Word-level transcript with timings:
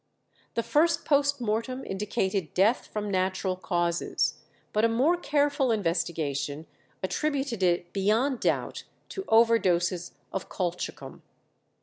The 0.55 0.63
first 0.63 1.05
post 1.05 1.39
mortem 1.39 1.85
indicated 1.85 2.55
death 2.55 2.87
from 2.87 3.11
natural 3.11 3.55
causes, 3.55 4.41
but 4.73 4.83
a 4.83 4.89
more 4.89 5.15
careful 5.15 5.71
investigation 5.71 6.65
attributed 7.03 7.61
it 7.61 7.93
beyond 7.93 8.39
doubt 8.39 8.85
to 9.09 9.23
over 9.27 9.59
doses 9.59 10.13
of 10.33 10.49
colchicum. 10.49 11.21